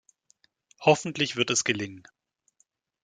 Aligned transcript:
Hoffentlich 0.79 1.35
wird 1.35 1.51
es 1.51 1.63
gelingen. 1.63 2.07